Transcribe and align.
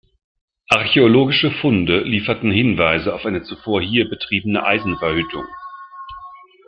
Archäologische 0.69 1.51
Funde 1.51 1.99
lieferten 2.01 2.49
Hinweise 2.49 3.13
auf 3.13 3.23
eine 3.23 3.43
zuvor 3.43 3.83
hier 3.83 4.09
betriebene 4.09 4.63
Eisenverhüttung. 4.65 5.45